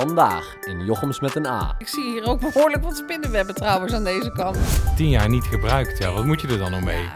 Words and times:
Vandaag 0.00 0.56
in 0.60 0.84
Jochems 0.84 1.20
met 1.20 1.34
een 1.34 1.46
A. 1.46 1.74
Ik 1.78 1.88
zie 1.88 2.02
hier 2.02 2.24
ook 2.24 2.40
behoorlijk 2.40 2.84
wat 2.84 2.96
spinnenwebben 2.96 3.54
trouwens 3.54 3.92
aan 3.92 4.04
deze 4.04 4.32
kant. 4.32 4.58
Tien 4.96 5.08
jaar 5.08 5.28
niet 5.28 5.44
gebruikt, 5.44 5.98
ja, 5.98 6.12
wat 6.12 6.24
moet 6.24 6.40
je 6.40 6.48
er 6.48 6.58
dan 6.58 6.70
nog 6.70 6.80
mee? 6.80 7.08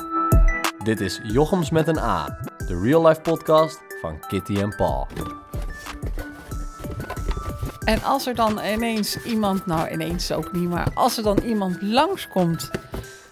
Dit 0.82 1.00
is 1.00 1.20
Jochems 1.22 1.70
met 1.70 1.88
een 1.88 1.98
A, 1.98 2.38
de 2.66 2.80
real 2.82 3.06
life 3.06 3.20
podcast 3.20 3.80
van 4.00 4.20
Kitty 4.28 4.56
en 4.56 4.76
Paul. 4.76 5.06
En 7.84 8.02
als 8.02 8.26
er 8.26 8.34
dan 8.34 8.60
ineens 8.72 9.22
iemand, 9.22 9.66
nou 9.66 9.88
ineens 9.88 10.32
ook 10.32 10.52
niet, 10.52 10.68
maar 10.68 10.88
als 10.94 11.16
er 11.16 11.22
dan 11.22 11.38
iemand 11.38 11.82
langskomt 11.82 12.70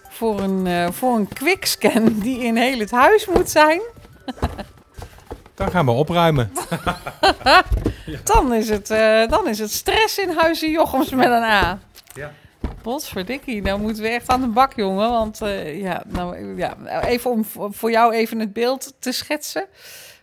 voor 0.09 0.39
een, 0.39 0.67
eh, 0.67 0.91
voor 0.91 1.15
een 1.15 1.27
quickscan 1.27 2.19
die 2.19 2.39
in 2.39 2.55
heel 2.57 2.79
het 2.79 2.91
huis 2.91 3.27
moet 3.27 3.49
zijn, 3.49 3.81
Dan 5.55 5.71
gaan 5.71 5.85
we 5.85 5.91
opruimen. 5.91 6.51
dan 8.23 8.53
is 8.53 8.69
het, 8.69 8.89
eh, 8.89 9.27
dan 9.27 9.47
is 9.47 9.59
het 9.59 9.71
stress 9.71 10.17
in 10.17 10.29
huizen 10.29 10.69
Jochems 10.71 11.09
met 11.09 11.25
een 11.25 11.43
A. 11.43 11.79
Ja. 12.15 12.33
Potverdikkie, 12.81 13.61
nou 13.61 13.79
moeten 13.79 14.03
we 14.03 14.09
echt 14.09 14.27
aan 14.27 14.41
de 14.41 14.47
bak, 14.47 14.73
jongen. 14.75 15.09
Want 15.09 15.41
eh, 15.41 15.81
ja, 15.81 16.03
nou, 16.07 16.57
ja, 16.57 16.77
even 17.05 17.31
om 17.31 17.45
voor 17.45 17.73
voor 17.73 17.91
jou 17.91 18.13
even 18.13 18.39
het 18.39 18.53
beeld 18.53 18.93
te 18.99 19.11
schetsen. 19.11 19.65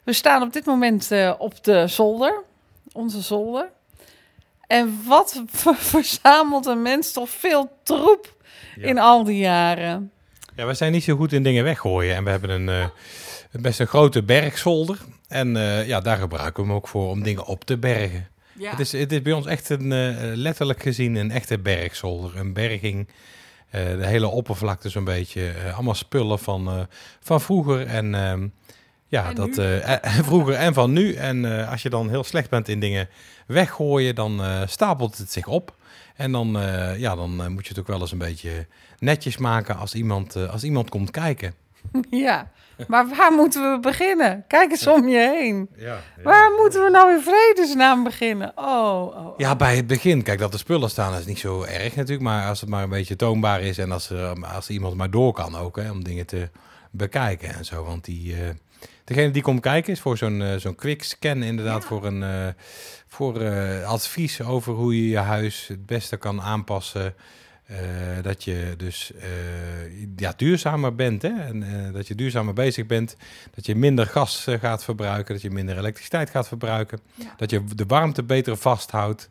We 0.02 0.12
staan 0.12 0.42
op 0.42 0.52
dit 0.52 0.64
moment 0.64 1.10
eh, 1.10 1.32
op 1.38 1.64
de 1.64 1.86
zolder, 1.88 2.42
onze 2.92 3.20
zolder. 3.20 3.68
En 4.66 5.00
wat 5.06 5.42
ver- 5.46 5.74
verzamelt 5.94 6.66
een 6.66 6.82
mens 6.82 7.12
toch 7.12 7.30
veel 7.30 7.72
troep 7.82 8.34
Ja. 8.76 8.86
in 8.86 8.98
al 8.98 9.24
die 9.24 9.38
jaren. 9.38 10.10
Ja, 10.56 10.64
wij 10.64 10.74
zijn 10.74 10.92
niet 10.92 11.04
zo 11.04 11.16
goed 11.16 11.32
in 11.32 11.42
dingen 11.42 11.64
weggooien. 11.64 12.16
En 12.16 12.24
we 12.24 12.30
hebben 12.30 12.50
een 12.50 12.68
eh, 12.68 13.60
best 13.60 13.80
een 13.80 13.86
grote 13.86 14.22
bergzolder. 14.22 14.98
En 15.30 15.56
eh, 15.56 15.86
ja, 15.86 16.00
daar 16.00 16.16
gebruiken 16.16 16.62
we 16.62 16.68
hem 16.68 16.76
ook 16.76 16.88
voor 16.88 17.08
om 17.08 17.22
dingen 17.22 17.46
op 17.46 17.64
te 17.64 17.78
bergen. 17.78 18.28
Ja. 18.52 18.70
Het, 18.70 18.80
is, 18.80 18.92
het 18.92 19.12
is 19.12 19.22
bij 19.22 19.32
ons 19.32 19.46
echt 19.46 19.68
een, 19.68 19.92
eh, 19.92 20.14
letterlijk 20.34 20.82
gezien 20.82 21.14
een 21.14 21.30
echte 21.30 21.58
bergzolder. 21.58 22.36
Een 22.36 22.52
berging. 22.52 23.08
eh, 23.70 23.84
de 23.84 24.06
hele 24.06 24.26
oppervlakte 24.26 24.88
zo'n 24.88 25.04
beetje. 25.04 25.52
allemaal 25.74 25.94
spullen 25.94 26.38
van, 26.38 26.86
van 27.20 27.40
vroeger. 27.40 27.86
En 27.86 28.14
ehm, 28.14 28.48
ja, 29.06 29.28
En 29.28 29.34
dat 29.34 29.54
vroeger 30.30 30.54
en 30.54 30.74
van 30.74 30.92
nu. 30.92 31.14
En 31.14 31.66
als 31.68 31.82
je 31.82 31.90
dan 31.90 32.08
heel 32.08 32.24
slecht 32.24 32.50
bent 32.50 32.68
in 32.68 32.80
dingen 32.80 33.08
weggooien, 33.46 34.14
dan 34.14 34.42
stapelt 34.66 35.18
het 35.18 35.32
zich 35.32 35.46
op. 35.46 35.74
En 36.16 36.32
dan, 36.32 36.58
ja, 36.96 37.14
dan 37.14 37.52
moet 37.52 37.62
je 37.62 37.68
het 37.68 37.78
ook 37.78 37.86
wel 37.86 38.00
eens 38.00 38.12
een 38.12 38.18
beetje 38.18 38.66
netjes 38.98 39.36
maken 39.36 39.76
als 39.76 39.94
iemand, 39.94 40.36
als 40.36 40.64
iemand 40.64 40.88
komt 40.88 41.10
kijken. 41.10 41.54
ja, 42.26 42.50
maar 42.88 43.08
waar 43.08 43.32
moeten 43.32 43.72
we 43.72 43.80
beginnen? 43.80 44.44
Kijk 44.48 44.70
eens 44.70 44.86
om 44.86 45.08
je 45.08 45.18
heen. 45.18 45.68
Ja, 45.76 46.00
Waar 46.22 46.50
moeten 46.50 46.84
we 46.84 46.90
nou 46.90 47.12
in 47.12 47.20
vredesnaam 47.20 48.04
beginnen? 48.04 48.52
Oh, 48.54 48.66
oh, 48.66 49.26
oh. 49.26 49.34
Ja, 49.36 49.56
bij 49.56 49.76
het 49.76 49.86
begin. 49.86 50.22
Kijk, 50.22 50.38
dat 50.38 50.52
er 50.52 50.58
spullen 50.58 50.90
staan 50.90 51.14
is 51.18 51.26
niet 51.26 51.38
zo 51.38 51.62
erg 51.62 51.96
natuurlijk. 51.96 52.22
Maar 52.22 52.48
als 52.48 52.60
het 52.60 52.70
maar 52.70 52.82
een 52.82 52.88
beetje 52.88 53.16
toonbaar 53.16 53.60
is 53.60 53.78
en 53.78 53.92
als, 53.92 54.10
er, 54.10 54.46
als 54.46 54.70
iemand 54.70 54.94
maar 54.94 55.10
door 55.10 55.32
kan 55.32 55.56
ook, 55.56 55.76
hè, 55.76 55.90
om 55.90 56.04
dingen 56.04 56.26
te 56.26 56.48
bekijken 56.90 57.54
en 57.54 57.64
zo. 57.64 57.84
Want 57.84 58.04
die, 58.04 58.34
eh, 58.34 58.48
degene 59.04 59.30
die 59.30 59.42
komt 59.42 59.60
kijken 59.60 59.92
is 59.92 60.00
voor 60.00 60.16
zo'n 60.16 60.42
eh, 60.42 60.56
zo'n 60.56 60.74
quick 60.74 61.02
scan 61.02 61.42
inderdaad. 61.42 61.82
Ja. 61.82 61.88
Voor, 61.88 62.04
een, 62.04 62.22
eh, 62.22 62.48
voor 63.06 63.40
eh, 63.40 63.88
advies 63.88 64.42
over 64.42 64.72
hoe 64.72 64.96
je 64.96 65.08
je 65.08 65.18
huis 65.18 65.66
het 65.66 65.86
beste 65.86 66.16
kan 66.16 66.42
aanpassen. 66.42 67.14
Eh, 67.70 68.22
dat 68.22 68.44
je 68.44 68.74
dus 68.76 69.12
eh, 69.12 69.28
ja, 70.16 70.32
duurzamer 70.36 70.94
bent. 70.94 71.22
Hè? 71.22 71.28
En 71.28 71.62
eh, 71.62 71.92
dat 71.92 72.08
je 72.08 72.14
duurzamer 72.14 72.54
bezig 72.54 72.86
bent. 72.86 73.16
Dat 73.54 73.66
je 73.66 73.74
minder 73.76 74.06
gas 74.06 74.46
gaat 74.60 74.84
verbruiken. 74.84 75.34
Dat 75.34 75.42
je 75.42 75.50
minder 75.50 75.78
elektriciteit 75.78 76.30
gaat 76.30 76.48
verbruiken. 76.48 77.00
Ja. 77.14 77.34
Dat 77.36 77.50
je 77.50 77.64
de 77.74 77.84
warmte 77.86 78.22
beter 78.22 78.56
vasthoudt. 78.56 79.28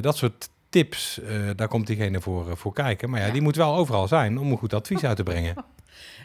Dat 0.00 0.16
soort 0.16 0.48
tips, 0.68 1.20
daar 1.56 1.68
komt 1.68 1.86
diegene 1.86 2.20
voor, 2.20 2.56
voor 2.56 2.72
kijken. 2.72 3.10
Maar 3.10 3.20
ja, 3.20 3.26
Ja. 3.26 3.32
die 3.32 3.42
moet 3.42 3.56
wel 3.56 3.74
overal 3.74 4.08
zijn 4.08 4.38
om 4.38 4.50
een 4.50 4.58
goed 4.58 4.74
advies 4.74 5.04
uit 5.04 5.16
te 5.16 5.22
brengen. 5.22 5.54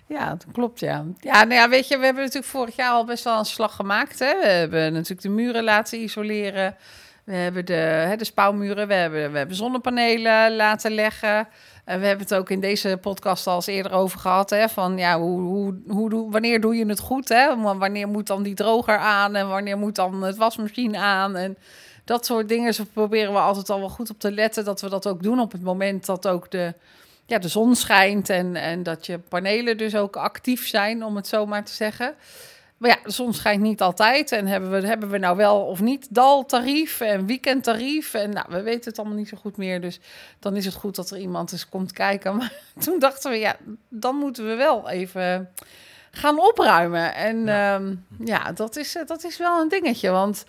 Ja, 0.07 0.29
dat 0.29 0.45
klopt, 0.51 0.79
ja. 0.79 1.05
Ja, 1.19 1.43
nou 1.43 1.53
ja, 1.53 1.69
weet 1.69 1.87
je, 1.87 1.97
we 1.97 2.05
hebben 2.05 2.23
natuurlijk 2.23 2.51
vorig 2.51 2.75
jaar 2.75 2.91
al 2.91 3.05
best 3.05 3.23
wel 3.23 3.39
een 3.39 3.45
slag 3.45 3.75
gemaakt. 3.75 4.19
Hè? 4.19 4.39
We 4.39 4.47
hebben 4.47 4.93
natuurlijk 4.93 5.21
de 5.21 5.29
muren 5.29 5.63
laten 5.63 6.01
isoleren. 6.01 6.75
We 7.27 7.35
hebben 7.35 7.65
de, 7.65 7.73
hè, 7.73 8.15
de 8.15 8.25
spouwmuren, 8.25 8.87
we 8.87 8.93
hebben, 8.93 9.31
we 9.31 9.37
hebben 9.37 9.55
zonnepanelen 9.55 10.55
laten 10.55 10.91
leggen. 10.91 11.47
En 11.85 11.99
we 11.99 12.05
hebben 12.05 12.25
het 12.25 12.35
ook 12.35 12.49
in 12.49 12.59
deze 12.59 12.97
podcast 13.01 13.47
al 13.47 13.55
eens 13.55 13.67
eerder 13.67 13.91
over 13.91 14.19
gehad. 14.19 14.49
Hè? 14.49 14.69
Van 14.69 14.97
ja, 14.97 15.19
hoe, 15.19 15.39
hoe, 15.39 15.75
hoe, 15.87 16.31
wanneer 16.31 16.61
doe 16.61 16.75
je 16.75 16.85
het 16.85 16.99
goed? 16.99 17.29
Hè? 17.29 17.55
Wanneer 17.77 18.07
moet 18.07 18.27
dan 18.27 18.43
die 18.43 18.53
droger 18.53 18.97
aan? 18.97 19.35
En 19.35 19.47
wanneer 19.47 19.77
moet 19.77 19.95
dan 19.95 20.23
het 20.23 20.37
wasmachine 20.37 20.97
aan? 20.97 21.35
En 21.35 21.57
dat 22.05 22.25
soort 22.25 22.49
dingen. 22.49 22.73
Zo 22.73 22.83
proberen 22.93 23.33
we 23.33 23.39
altijd 23.39 23.69
al 23.69 23.79
wel 23.79 23.89
goed 23.89 24.09
op 24.09 24.19
te 24.19 24.31
letten. 24.31 24.65
Dat 24.65 24.81
we 24.81 24.89
dat 24.89 25.07
ook 25.07 25.23
doen 25.23 25.39
op 25.39 25.51
het 25.51 25.63
moment 25.63 26.05
dat 26.05 26.27
ook 26.27 26.51
de, 26.51 26.73
ja, 27.25 27.37
de 27.37 27.47
zon 27.47 27.75
schijnt. 27.75 28.29
En, 28.29 28.55
en 28.55 28.83
dat 28.83 29.05
je 29.05 29.19
panelen 29.19 29.77
dus 29.77 29.95
ook 29.95 30.15
actief 30.15 30.67
zijn, 30.67 31.03
om 31.03 31.15
het 31.15 31.27
zo 31.27 31.45
maar 31.45 31.63
te 31.63 31.73
zeggen. 31.73 32.15
Maar 32.77 32.89
ja, 32.89 32.97
de 33.03 33.11
zon 33.11 33.33
schijnt 33.33 33.61
niet 33.61 33.81
altijd. 33.81 34.31
En 34.31 34.47
hebben 34.47 34.71
we, 34.71 34.87
hebben 34.87 35.09
we 35.09 35.17
nou 35.17 35.37
wel 35.37 35.61
of 35.61 35.81
niet 35.81 36.07
daltarief 36.09 37.01
en 37.01 37.25
weekendtarief? 37.25 38.13
En 38.13 38.29
nou, 38.29 38.45
we 38.49 38.61
weten 38.61 38.89
het 38.89 38.99
allemaal 38.99 39.17
niet 39.17 39.27
zo 39.27 39.37
goed 39.37 39.57
meer. 39.57 39.81
Dus 39.81 39.99
dan 40.39 40.55
is 40.55 40.65
het 40.65 40.73
goed 40.73 40.95
dat 40.95 41.09
er 41.09 41.17
iemand 41.17 41.51
eens 41.51 41.69
komt 41.69 41.91
kijken. 41.91 42.35
Maar 42.37 42.53
toen 42.79 42.99
dachten 42.99 43.31
we, 43.31 43.37
ja, 43.37 43.55
dan 43.89 44.15
moeten 44.15 44.47
we 44.47 44.55
wel 44.55 44.89
even 44.89 45.49
gaan 46.11 46.39
opruimen. 46.39 47.15
En 47.15 47.45
ja, 47.45 47.81
ja 48.19 48.51
dat, 48.51 48.75
is, 48.75 48.95
eh, 48.95 49.05
dat 49.05 49.23
is 49.23 49.37
wel 49.37 49.61
een 49.61 49.69
dingetje. 49.69 50.09
Want 50.09 50.45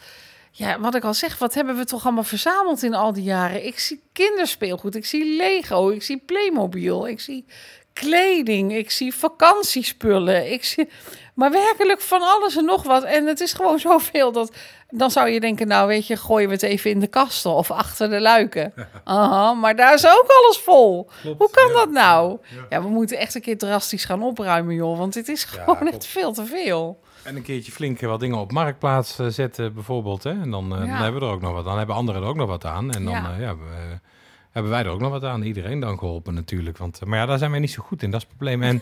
ja, 0.51 0.81
wat 0.81 0.95
ik 0.95 1.05
al 1.05 1.15
zeg, 1.15 1.39
wat 1.39 1.55
hebben 1.55 1.77
we 1.77 1.85
toch 1.85 2.05
allemaal 2.05 2.25
verzameld 2.25 2.83
in 2.83 2.95
al 2.95 3.13
die 3.13 3.23
jaren? 3.23 3.67
Ik 3.67 3.79
zie 3.79 4.03
kinderspeelgoed, 4.13 4.95
ik 4.95 5.07
zie 5.07 5.37
Lego, 5.37 5.89
ik 5.89 6.03
zie 6.03 6.23
Playmobil, 6.27 7.09
ik 7.09 7.21
zie 7.21 7.45
kleding, 7.93 8.75
ik 8.75 8.91
zie 8.91 9.15
vakantiespullen, 9.15 10.53
ik 10.53 10.65
zie... 10.65 10.89
Maar 11.39 11.51
werkelijk 11.51 12.01
van 12.01 12.23
alles 12.23 12.57
en 12.57 12.65
nog 12.65 12.83
wat. 12.83 13.03
En 13.05 13.27
het 13.27 13.41
is 13.41 13.53
gewoon 13.53 13.79
zoveel 13.89 14.33
dat... 14.33 14.53
Dan 14.91 15.11
zou 15.11 15.29
je 15.29 15.41
denken, 15.41 15.67
nou 15.69 15.89
weet 15.89 16.07
je, 16.07 16.17
gooien 16.17 16.49
we 16.49 16.55
het 16.55 16.63
even 16.63 16.91
in 16.91 17.01
de 17.01 17.07
kasten 17.07 17.51
of 17.51 17.71
achter 17.71 18.11
de 18.11 18.21
luiken. 18.21 18.73
Aha, 19.05 19.53
maar 19.53 19.77
daar 19.77 19.95
is 19.95 20.07
ook 20.07 20.27
alles 20.43 20.59
vol. 20.59 21.11
Hoe 21.39 21.51
kan 21.51 21.73
dat 21.73 21.91
nou? 21.91 22.39
Ja. 22.71 22.83
we 22.83 22.89
moeten 22.89 23.19
echt 23.19 23.35
een 23.35 23.41
keer 23.41 23.59
drastisch 23.59 24.05
gaan 24.05 24.23
opruimen, 24.23 24.75
joh. 24.75 24.99
Want 24.99 25.13
dit 25.13 25.29
is 25.29 25.45
gewoon 25.45 25.77
klopt. 25.77 25.93
echt 25.95 26.07
veel 26.07 26.33
te 26.33 26.45
veel. 26.47 27.01
En 27.23 27.37
een 27.37 27.43
keertje 27.43 27.73
flink 27.73 28.01
wat 28.01 28.21
dingen 28.21 28.39
op 28.39 28.53
marktplaats 28.53 29.19
eh, 29.19 29.27
zetten 29.27 29.75
bijvoorbeeld. 29.75 30.23
Hè? 30.23 30.31
En 30.31 30.51
dan, 30.51 30.73
eh, 30.75 30.79
Ja. 30.81 30.87
dan 30.87 31.03
hebben 31.03 31.21
we 31.21 31.27
er 31.27 31.33
ook 31.33 31.41
nog 31.41 31.53
wat. 31.53 31.65
Dan 31.65 31.79
hebben 31.79 31.97
anderen 31.97 32.23
er 32.23 32.29
ook 32.29 32.37
nog 32.37 32.49
wat 32.49 32.65
aan. 32.65 32.91
En 32.93 33.05
dan 33.05 33.13
Ja. 33.15 33.33
eh, 33.35 33.41
ja, 33.41 33.57
we- 33.57 33.99
hebben 34.59 34.73
wij 34.73 34.85
er 34.85 34.91
ook 34.91 35.01
nog 35.01 35.11
wat 35.11 35.25
aan. 35.25 35.43
Iedereen 35.43 35.81
dan 35.81 35.99
geholpen 35.99 36.35
natuurlijk. 36.35 36.79
Want, 36.79 36.99
eh, 37.01 37.09
maar 37.09 37.19
ja, 37.19 37.27
daar 37.27 37.39
zijn 37.39 37.51
wij 37.51 37.61
niet 37.61 37.71
zo 37.71 37.83
goed 37.83 38.03
in. 38.03 38.11
Dat 38.11 38.21
is 38.23 38.27
het 38.29 38.37
probleem. 38.37 38.63
En 38.63 38.81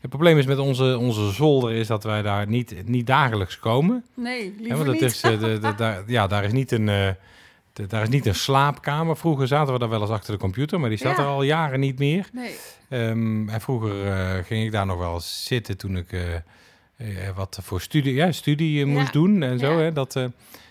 het 0.00 0.10
probleem 0.10 0.38
is 0.38 0.46
met 0.46 0.58
onze, 0.58 0.98
onze 0.98 1.30
zolder 1.32 1.72
is 1.72 1.86
dat 1.86 2.04
wij 2.04 2.22
daar 2.22 2.46
niet, 2.48 2.74
niet 2.84 3.06
dagelijks 3.06 3.58
komen. 3.58 4.04
Nee, 4.14 4.54
liever 4.58 4.76
want 4.76 4.88
het 4.88 5.00
niet. 5.00 5.10
is, 5.10 5.20
eh, 5.22 5.40
de, 5.40 5.58
de, 5.58 5.74
daar, 5.76 6.02
ja, 6.06 6.26
daar 6.26 6.44
is 6.44 6.52
niet 6.52 6.72
een... 6.72 6.86
de- 6.86 7.16
daar 7.88 8.02
is 8.02 8.08
niet 8.08 8.26
een 8.26 8.34
slaapkamer. 8.34 9.16
Vroeger 9.16 9.46
zaten 9.46 9.72
we 9.72 9.78
daar 9.78 9.88
wel 9.88 10.00
eens 10.00 10.10
achter 10.10 10.32
de 10.32 10.38
computer, 10.38 10.80
maar 10.80 10.88
die 10.88 10.98
staat 10.98 11.16
Ja. 11.16 11.22
er 11.22 11.28
al 11.28 11.42
jaren 11.42 11.80
niet 11.80 11.98
meer. 11.98 12.28
Nee. 12.32 12.54
Ehm, 12.88 13.48
en 13.48 13.60
vroeger 13.60 13.94
ging 14.44 14.64
ik 14.64 14.72
daar 14.72 14.86
nog 14.86 14.98
wel 14.98 15.14
eens 15.14 15.44
zitten 15.46 15.76
toen 15.76 15.96
ik 15.96 16.42
wat 17.34 17.58
voor 17.62 17.80
studie, 17.80 18.14
ja, 18.14 18.32
studie 18.32 18.86
moest 18.86 19.06
Ja. 19.06 19.12
doen 19.12 19.42
en 19.42 19.58
zo. 19.58 19.78
Hè, 19.78 19.92
dat, 19.92 20.16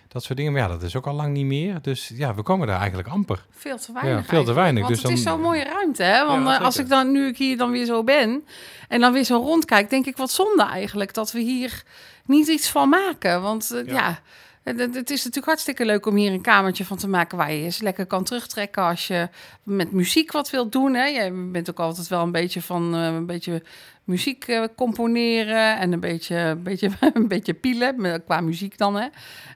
dat 0.07 0.23
soort 0.23 0.37
dingen. 0.37 0.51
Maar 0.51 0.61
ja, 0.61 0.67
dat 0.67 0.81
is 0.83 0.95
ook 0.95 1.07
al 1.07 1.13
lang 1.13 1.33
niet 1.33 1.45
meer. 1.45 1.81
Dus 1.81 2.11
ja, 2.13 2.35
we 2.35 2.41
komen 2.43 2.67
daar 2.67 2.77
eigenlijk 2.79 3.07
amper. 3.09 3.45
Veel 3.49 3.77
te 3.77 3.93
weinig. 3.93 4.21
Ja, 4.21 4.23
veel 4.23 4.43
te 4.43 4.53
weinig. 4.53 4.83
Want 4.83 4.93
Dus 4.93 5.03
het 5.03 5.11
is 5.11 5.23
zo'n 5.23 5.41
mooie 5.41 5.63
ruimte, 5.63 6.03
hè? 6.03 6.25
Want 6.25 6.45
Ja, 6.47 6.59
eh, 6.59 6.65
als 6.65 6.77
ik 6.77 6.89
dan 6.89 7.11
nu 7.11 7.27
ik 7.27 7.37
hier 7.37 7.57
dan 7.57 7.71
weer 7.71 7.85
zo 7.85 8.03
ben 8.03 8.45
en 8.87 8.99
dan 8.99 9.13
weer 9.13 9.23
zo 9.23 9.37
rondkijk, 9.37 9.89
denk 9.89 10.05
ik 10.05 10.17
wat 10.17 10.31
zonde 10.31 10.63
eigenlijk 10.63 11.13
dat 11.13 11.31
we 11.31 11.39
hier 11.39 11.83
niet 12.25 12.47
iets 12.47 12.69
van 12.69 12.89
maken. 12.89 13.41
Want 13.41 13.71
eh, 13.71 13.85
Ja. 13.85 14.19
Ja. 14.67 14.73
Het, 14.75 14.95
het- 14.95 15.09
is 15.09 15.17
natuurlijk 15.17 15.45
hartstikke 15.45 15.85
leuk 15.85 16.05
om 16.05 16.15
hier 16.15 16.31
een 16.31 16.41
kamertje 16.41 16.85
van 16.85 16.97
te 16.97 17.07
maken 17.07 17.37
waar 17.37 17.51
je 17.51 17.63
eens 17.63 17.79
lekker 17.81 18.05
kan 18.05 18.23
terugtrekken 18.23 18.83
als 18.83 19.07
je 19.07 19.29
met 19.63 19.91
muziek 19.91 20.31
wat 20.31 20.49
wilt 20.49 20.71
doen. 20.71 20.93
Hè. 20.93 21.05
Je 21.05 21.49
bent 21.51 21.69
ook 21.69 21.79
altijd 21.79 22.07
wel 22.07 22.21
een 22.23 22.31
beetje 22.31 22.61
van 22.61 22.95
eh, 22.95 23.05
een 23.05 23.25
beetje 23.25 23.63
muziek 24.03 24.47
eh, 24.47 24.63
componeren 24.75 25.77
en 25.77 25.91
een 25.91 25.99
beetje, 25.99 26.35
een 26.35 26.63
beetje, 26.63 26.89
een 27.13 27.27
beetje 27.27 27.53
pielen 27.53 28.01
met- 28.01 28.23
qua 28.25 28.41
muziek 28.41 28.77
dan. 28.77 28.95
Hè. 28.95 29.07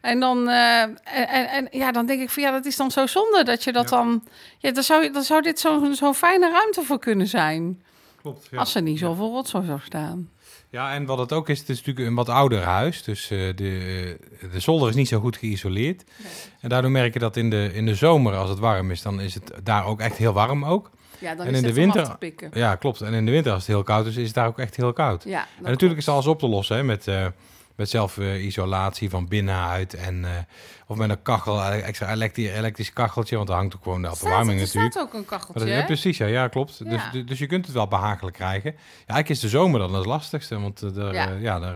En 0.02 0.19
dan, 0.19 0.50
eh, 0.50 0.81
en, 0.81 0.98
en, 1.50 1.68
ja, 1.72 1.92
dan 1.92 2.06
denk 2.06 2.22
ik 2.22 2.30
van 2.30 2.44
ja, 2.44 2.52
dat 2.52 2.66
is 2.66 2.75
dan 2.75 2.92
zo 2.92 3.06
zonde 3.07 3.44
dat 3.44 3.64
je 3.64 3.72
dat 3.72 3.90
Ja. 3.90 3.96
dan. 3.98 4.24
Ja, 4.57 4.72
dan 4.72 4.84
zou, 4.84 5.12
dan 5.12 5.24
zou 5.24 5.42
dit 5.42 5.60
zo'n 5.60 5.96
zo'n 5.96 6.16
fijne 6.16 6.50
ruimte 6.52 6.81
voor 6.81 7.00
kunnen 7.00 7.28
zijn. 7.28 7.84
Klopt. 8.22 8.50
Als 8.56 8.75
er 8.75 8.81
niet 8.81 9.00
zoveel 9.00 9.31
rotzooi 9.31 9.66
zou 9.66 9.80
staan. 9.84 10.30
Ja, 10.71 10.94
en 10.94 11.06
wat 11.06 11.18
het 11.18 11.33
ook 11.33 11.50
is, 11.50 11.59
het 11.59 11.69
is 11.69 11.77
natuurlijk 11.77 12.07
een 12.07 12.15
wat 12.15 12.29
ouder 12.29 12.62
huis. 12.63 13.03
Dus 13.03 13.29
eh, 13.31 13.38
de, 13.56 14.18
de 14.51 14.59
zolder 14.59 14.89
is 14.89 14.95
niet 14.95 15.07
zo 15.07 15.19
goed 15.19 15.38
geïsoleerd. 15.38 16.03
En 16.59 16.69
daardoor 16.69 16.91
merk 16.91 17.13
je 17.13 17.19
dat 17.19 17.38
in 17.38 17.50
de, 17.50 17.69
in 17.73 17.85
de 17.85 17.95
zomer, 17.95 18.35
als 18.35 18.50
het 18.50 18.59
warm 18.59 18.91
is, 18.91 19.01
dan 19.01 19.21
is 19.21 19.33
het 19.33 19.51
daar 19.63 19.85
ook 19.85 20.00
echt 20.00 20.18
heel 20.18 20.33
warm 20.33 20.65
ook. 20.65 20.89
Ja, 21.19 21.35
dan 21.35 21.45
En 21.45 21.51
is 21.51 21.57
in 21.59 21.65
het 21.65 21.75
de 21.75 21.81
winter- 21.81 22.03
te 22.06 22.15
pikken. 22.19 22.50
Ja, 22.53 22.75
klopt. 22.75 23.01
En 23.01 23.13
in 23.13 23.25
de 23.25 23.31
winter, 23.31 23.51
als 23.51 23.62
het 23.62 23.71
heel 23.75 23.83
koud 23.83 24.06
is, 24.06 24.15
is 24.15 24.25
het 24.25 24.35
daar 24.35 24.47
ook 24.47 24.59
echt 24.59 24.75
heel 24.75 24.94
koud. 24.94 25.23
Ja, 25.23 25.47
En 25.63 25.63
natuurlijk 25.71 26.00
is 26.00 26.07
alles 26.07 26.27
op 26.27 26.39
te 26.39 26.47
lossen 26.47 26.75
hè, 26.75 26.83
met, 26.83 27.07
eh, 27.07 27.25
met 27.81 27.89
zelfisolatie 27.89 29.10
van 29.10 29.28
binnenuit. 29.28 29.94
En, 29.94 30.25
eh, 30.25 30.31
of 30.88 30.98
met 30.98 31.10
een 31.10 31.22
kachel, 31.22 31.62
eh, 31.62 31.88
extra 31.88 32.12
elektri 32.12 32.51
elektrisch 32.51 32.94
kacheltje, 32.94 33.36
want 33.38 33.50
er 33.50 33.56
hangt 33.56 33.75
ook 33.75 33.83
gewoon 33.83 34.01
de 34.01 34.16
verwarming 34.16 34.60
er 34.60 34.66
natuurlijk. 34.66 34.94
staat 34.94 35.04
ook 35.04 35.13
een 35.13 35.25
kacheltje, 35.25 35.66
dat- 35.66 35.68
ja, 35.78 35.86
precies, 35.86 36.18
ja, 36.18 36.25
ja 36.25 36.48
klopt. 36.48 36.81
Ja. 36.83 36.89
Dus, 36.89 37.01
dus, 37.12 37.25
dus 37.25 37.39
je 37.39 37.45
kunt 37.48 37.66
het 37.66 37.75
wel 37.75 37.88
behagelijk 37.88 38.36
krijgen. 38.36 38.72
Ja, 38.72 38.80
eigenlijk 38.98 39.30
is 39.30 39.39
de 39.39 39.50
zomer 39.50 39.80
dan 39.80 39.94
het 39.94 40.06
lastigste, 40.06 40.60
want 40.60 40.81
eh, 40.81 40.94
daar, 40.94 41.39
Ja. 41.42 41.60
daar, 41.60 41.75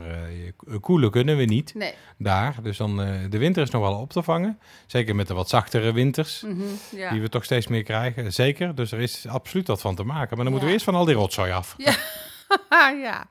koelen 0.82 1.12
kunnen 1.12 1.38
we 1.38 1.44
niet 1.44 1.74
Nee. 1.74 1.94
daar. 2.18 2.56
Dus 2.62 2.78
dan, 2.78 2.96
de 3.30 3.38
winter 3.38 3.62
is 3.64 3.70
nog 3.70 3.82
wel 3.82 3.94
op 4.00 4.12
te 4.12 4.24
vangen. 4.24 4.60
Zeker 4.86 5.16
met 5.16 5.28
de 5.28 5.34
wat 5.34 5.50
zachtere 5.50 5.92
winters, 5.94 6.42
Mhm, 6.42 6.62
ja. 6.96 7.12
die 7.12 7.22
we 7.22 7.30
toch 7.30 7.44
steeds 7.44 7.68
meer 7.68 7.84
krijgen. 7.84 8.34
Zeker, 8.34 8.76
dus 8.76 8.92
er 8.92 9.00
is 9.00 9.26
absoluut 9.28 9.68
wat 9.68 9.82
van 9.82 9.96
te 9.96 10.04
maken. 10.04 10.36
Maar 10.36 10.44
dan 10.44 10.48
moeten 10.50 10.66
we 10.68 10.74
eerst 10.74 10.86
van 10.86 10.96
al 10.96 11.06
die 11.06 11.16
rotzooi 11.16 11.52
af. 11.52 11.76
Ja. 11.78 11.96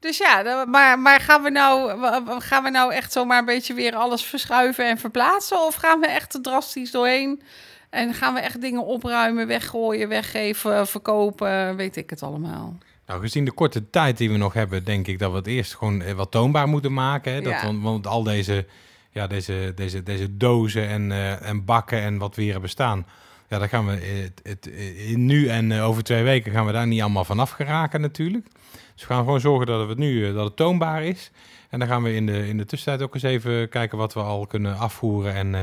Dus 0.00 0.18
ja, 0.18 0.64
maar, 0.68 0.98
maar 0.98 1.20
gaan, 1.20 1.42
we 1.42 1.50
nou, 1.50 2.00
gaan 2.40 2.62
we 2.62 2.70
nou 2.70 2.92
echt 2.92 3.12
zomaar 3.12 3.38
een 3.38 3.44
beetje 3.44 3.74
weer 3.74 3.94
alles 3.94 4.24
verschuiven 4.24 4.88
en 4.88 4.98
verplaatsen? 4.98 5.66
Of 5.66 5.74
gaan 5.74 6.00
we 6.00 6.06
echt 6.06 6.38
drastisch 6.42 6.90
doorheen? 6.90 7.42
En 7.90 8.14
gaan 8.14 8.34
we 8.34 8.40
echt 8.40 8.60
dingen 8.60 8.84
opruimen, 8.84 9.46
weggooien, 9.46 10.08
weggeven, 10.08 10.86
verkopen, 10.86 11.76
weet 11.76 11.96
ik 11.96 12.10
het 12.10 12.22
allemaal. 12.22 12.78
Nou, 13.06 13.20
gezien 13.20 13.44
de 13.44 13.52
korte 13.52 13.90
tijd 13.90 14.16
die 14.16 14.30
we 14.30 14.36
nog 14.36 14.52
hebben, 14.52 14.84
denk 14.84 15.06
ik 15.06 15.18
dat 15.18 15.30
we 15.30 15.36
het 15.36 15.46
eerst 15.46 15.74
gewoon 15.74 16.02
eh, 16.02 16.12
wat 16.14 16.30
toonbaar 16.30 16.68
moeten 16.68 16.92
maken. 16.92 17.32
Hè? 17.32 17.40
Dat, 17.40 17.52
Ja. 17.52 17.64
want, 17.64 17.82
want 17.82 18.06
al 18.06 18.22
deze, 18.22 18.66
ja, 19.10 19.26
deze, 19.26 19.72
deze, 19.74 20.02
deze 20.02 20.36
dozen 20.36 20.88
en, 20.88 21.12
eh, 21.12 21.48
en 21.48 21.64
bakken 21.64 22.00
en 22.00 22.18
wat 22.18 22.36
we 22.36 22.42
hier 22.42 22.52
hebben 22.52 22.70
staan. 22.70 23.06
Ja, 23.50 23.58
daar 23.58 23.68
gaan 23.68 23.86
we 23.86 24.30
het, 24.42 24.70
nu 25.16 25.48
en 25.48 25.72
eh, 25.72 25.88
over 25.88 26.02
twee 26.02 26.22
weken 26.22 26.52
gaan 26.52 26.66
we 26.66 26.72
daar 26.72 26.86
niet 26.86 27.00
allemaal 27.00 27.24
vanaf 27.24 27.50
geraken 27.50 28.00
natuurlijk. 28.00 28.46
Dus 28.94 29.06
we 29.06 29.14
gaan 29.14 29.24
gewoon 29.24 29.40
zorgen 29.40 29.66
dat 29.66 29.88
het 29.88 29.98
nu 29.98 30.26
eh, 30.26 30.34
dat 30.34 30.44
het 30.44 30.56
toonbaar 30.56 31.04
is. 31.04 31.30
En 31.70 31.78
dan 31.78 31.88
gaan 31.88 32.02
we 32.02 32.14
in 32.14 32.26
de, 32.26 32.48
in 32.48 32.56
de 32.56 32.64
tussentijd 32.64 33.02
ook 33.08 33.14
eens 33.14 33.22
even 33.22 33.68
kijken 33.68 33.98
wat 33.98 34.14
we 34.14 34.20
al 34.20 34.46
kunnen 34.46 34.76
afvoeren. 34.78 35.34
En, 35.34 35.54
eh, 35.54 35.60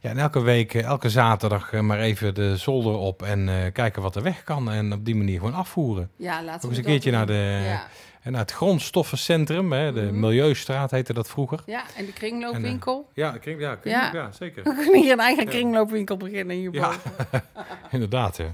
ja, 0.00 0.10
en 0.10 0.18
elke 0.18 0.40
week, 0.42 0.74
eh, 0.74 0.82
elke 0.84 1.10
zaterdag 1.10 1.72
eh, 1.72 1.80
maar 1.80 1.98
even 1.98 2.34
de 2.34 2.56
zolder 2.56 2.94
op 2.94 3.22
en 3.22 3.72
kijken 3.72 4.02
wat 4.02 4.16
er 4.16 4.22
weg 4.22 4.42
kan. 4.44 4.70
En 4.70 4.92
op 4.92 5.04
die 5.04 5.14
manier 5.16 5.38
gewoon 5.38 5.54
afvoeren. 5.54 6.10
Ja, 6.16 6.42
laten 6.44 6.64
Ook 6.64 6.70
eens 6.70 6.78
een 6.78 6.84
keertje 6.84 7.10
naar, 7.10 7.26
de, 7.26 7.60
Ja. 7.64 7.86
en 8.22 8.32
naar 8.32 8.40
het 8.40 8.52
grondstoffencentrum, 8.52 9.72
hè, 9.72 9.92
de 9.92 10.00
Mhm. 10.02 10.20
Milieustraat 10.20 10.90
heette 10.90 11.12
dat 11.12 11.28
vroeger. 11.28 11.62
ja, 11.66 11.82
en 11.96 12.06
de 12.06 12.12
kringloopwinkel. 12.12 13.08
Ja, 13.14 13.30
kring, 13.30 13.60
ja, 13.60 13.74
kring, 13.74 13.96
Ja. 13.96 14.10
ja. 14.12 14.32
zeker. 14.32 14.62
We 14.62 14.74
kunnen 14.74 15.02
hier 15.02 15.12
een 15.12 15.20
eigen 15.20 15.46
kringloopwinkel 15.46 16.16
beginnen 16.16 16.56
hierboven. 16.56 17.00
Ja, 17.32 17.44
inderdaad. 17.90 18.36
Hè. 18.36 18.46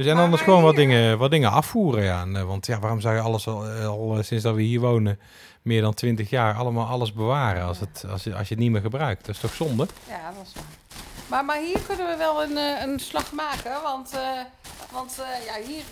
Dus 0.00 0.08
en 0.08 0.18
anders 0.18 0.42
gewoon 0.42 0.62
wat 0.62 0.76
dingen, 0.76 1.18
wat 1.18 1.30
dingen 1.30 1.50
afvoeren. 1.50 2.04
Ja. 2.04 2.20
En, 2.20 2.46
want 2.46 2.66
ja, 2.66 2.78
waarom 2.78 3.00
zou 3.00 3.14
je 3.14 3.20
alles 3.20 3.46
al, 3.46 3.66
eh, 3.66 3.86
al 3.86 4.16
eh, 4.16 4.22
sinds 4.22 4.44
dat 4.44 4.54
we 4.54 4.62
hier 4.62 4.80
wonen, 4.80 5.20
meer 5.62 5.82
dan 5.82 5.94
twintig 5.94 6.30
jaar, 6.30 6.54
allemaal 6.54 6.86
alles 6.86 7.12
bewaren 7.12 7.64
als, 7.64 7.80
het, 7.80 8.04
als, 8.10 8.24
je, 8.24 8.34
als 8.34 8.48
je 8.48 8.54
het 8.54 8.62
niet 8.62 8.72
meer 8.72 8.80
gebruikt? 8.80 9.26
Dat 9.26 9.34
is 9.34 9.40
toch 9.40 9.54
zonde? 9.54 9.86
Ja, 10.08 10.32
dat 10.36 10.46
is 10.46 10.52
waar. 10.54 10.64
Maar, 11.26 11.44
maar 11.44 11.58
hier 11.58 11.80
kunnen 11.86 12.06
we 12.06 12.16
wel 12.16 12.42
een, 12.42 12.56
eh, 12.56 12.82
een 12.82 12.98
slag 12.98 13.32
maken, 13.32 13.82
want, 13.82 14.10
want 14.92 15.22
ja, 15.46 15.66
hier 15.66 15.82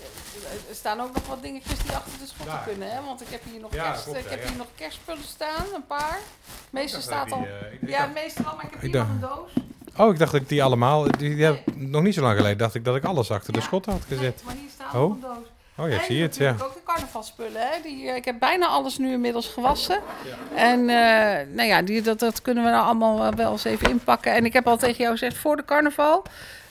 staan 0.72 1.00
ook 1.00 1.14
nog 1.14 1.26
wat 1.26 1.42
dingetjes 1.42 1.78
die 1.78 1.92
achter 1.92 2.18
de 2.18 2.26
schotten 2.26 2.54
Daar. 2.54 2.64
kunnen. 2.64 2.90
Hè? 2.90 3.02
Want 3.04 3.20
ik 3.20 3.28
heb 3.30 3.40
hier 3.50 3.60
nog, 3.60 3.74
Ja, 3.74 3.84
kerst, 3.84 4.04
klopt, 4.04 4.18
ik 4.18 4.28
heb 4.28 4.42
ja. 4.42 4.48
hier 4.48 4.56
nog 4.56 4.68
kerstspullen 4.74 5.24
staan, 5.24 5.64
een 5.74 5.86
paar. 5.86 6.18
Meeste 6.70 7.00
staat 7.00 7.32
al. 7.32 7.46
Ja, 7.86 8.02
het 8.02 8.14
meeste 8.14 8.44
al, 8.44 8.56
maar 8.56 8.64
ik 8.64 8.70
heb 8.70 8.80
hier 8.80 8.90
nog 8.90 9.08
een 9.08 9.20
doos. 9.20 9.50
Oh, 9.98 10.12
ik 10.12 10.18
dacht 10.18 10.32
dat 10.32 10.40
ik 10.40 10.48
die 10.48 10.62
allemaal, 10.62 11.02
die, 11.02 11.34
die 11.34 11.44
heb- 11.44 11.60
nog 11.74 12.02
niet 12.02 12.14
zo 12.14 12.20
lang 12.22 12.36
geleden, 12.36 12.58
dacht 12.58 12.74
ik 12.74 12.84
dat 12.84 12.96
ik 12.96 13.04
alles 13.04 13.30
achter 13.30 13.52
de 13.52 13.60
schot 13.60 13.86
had 13.86 14.02
gezet. 14.08 14.20
Nee, 14.20 14.44
maar 14.44 14.54
hier 14.54 14.70
staat 14.74 14.94
Oh. 14.94 15.00
nog 15.00 15.10
een 15.10 15.20
doos. 15.20 15.36
Oh 15.76 15.88
ja, 15.90 16.02
zie 16.04 16.22
het, 16.22 16.36
ja. 16.36 16.50
ook 16.62 16.74
de 16.74 16.80
carnavalspullen. 16.84 17.60
Hè? 17.60 17.82
Die, 17.82 18.08
eh, 18.08 18.16
ik 18.16 18.24
heb 18.24 18.38
bijna 18.38 18.66
alles 18.66 18.98
nu 18.98 19.12
inmiddels 19.12 19.46
gewassen. 19.48 20.00
En 20.54 20.78
eh, 20.88 21.46
nou 21.54 21.68
ja, 21.68 21.82
die, 21.82 22.02
dat, 22.02 22.18
dat 22.18 22.42
kunnen 22.42 22.64
we 22.64 22.70
nou 22.70 22.84
allemaal 22.84 23.34
wel 23.34 23.52
eens 23.52 23.64
even 23.64 23.90
inpakken. 23.90 24.34
En 24.34 24.44
ik 24.44 24.52
heb 24.52 24.66
al 24.66 24.76
tegen 24.76 24.96
jou 24.96 25.10
gezegd 25.12 25.36
voor 25.36 25.56
de 25.56 25.64
carnaval... 25.64 26.22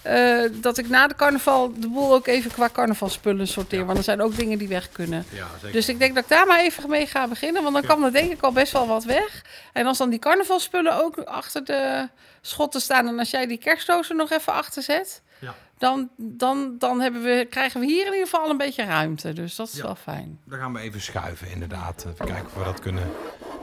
eh, 0.08 0.52
dat 0.54 0.78
ik 0.78 0.90
na 0.90 1.08
de 1.08 1.16
carnaval 1.16 1.74
de 1.80 1.88
boel 1.88 2.14
ook 2.14 2.28
even 2.28 2.52
qua 2.52 2.70
carnavalspullen 2.70 3.48
sorteer. 3.48 3.86
Want 3.86 3.98
er 3.98 4.04
zijn 4.04 4.22
ook 4.22 4.36
dingen 4.36 4.58
die 4.58 4.68
weg 4.68 4.92
kunnen. 4.92 5.26
Ja, 5.30 5.48
zeker. 5.54 5.72
Dus 5.72 5.90
ik 5.90 6.00
denk 6.00 6.16
dat 6.16 6.24
ik 6.24 6.30
daar 6.30 6.48
maar 6.48 6.60
even 6.60 6.90
mee 6.90 7.06
ga 7.06 7.28
beginnen. 7.28 7.62
Want 7.64 7.74
dan 7.74 7.86
kan 7.86 8.04
er 8.04 8.12
denk 8.12 8.32
ik 8.32 8.42
al 8.42 8.52
best 8.52 8.72
wel 8.72 8.88
wat 8.88 9.04
weg. 9.04 9.42
En 9.74 9.86
als 9.86 9.98
dan 9.98 10.10
die 10.10 10.20
carnavalspullen 10.20 11.04
ook 11.04 11.18
achter 11.18 11.66
de 11.66 12.10
schotten 12.42 12.82
staan... 12.82 13.08
en 13.08 13.20
als 13.20 13.30
jij 13.30 13.48
die 13.48 13.58
kerstdozen 13.58 14.16
nog 14.16 14.32
even 14.32 14.54
achter 14.54 14.84
zet... 14.84 15.22
Ja. 15.40 15.56
Dan, 15.78 16.10
dan, 16.18 16.76
dan 16.78 17.02
hebben 17.02 17.24
we, 17.24 17.48
krijgen 17.50 17.80
we 17.80 17.86
hier 17.86 18.06
in 18.06 18.12
ieder 18.12 18.26
geval 18.26 18.42
al 18.42 18.50
een 18.50 18.58
beetje 18.58 18.84
ruimte. 18.84 19.34
Dus 19.34 19.56
dat 19.56 19.68
is 19.68 19.82
wel 19.82 19.96
fijn. 19.96 20.40
Dan 20.44 20.60
gaan 20.60 20.74
we 20.74 20.80
even 20.80 21.02
schuiven, 21.02 21.52
inderdaad. 21.52 22.06
Even 22.14 22.26
kijken 22.26 22.46
of 22.46 22.54
we 22.54 22.64
dat 22.64 22.80
kunnen 22.80 23.04